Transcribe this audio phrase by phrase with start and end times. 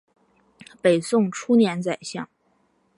[0.81, 2.27] 北宋初年宰相。